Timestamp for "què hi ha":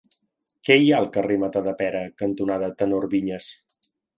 0.67-0.95